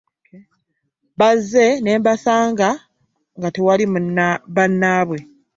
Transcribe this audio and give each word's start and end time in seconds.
Bazze 1.19 1.65
ne 1.83 1.93
basanga 2.05 2.69
nga 3.37 3.49
tewali 3.55 3.85
bannaabwe. 4.55 5.17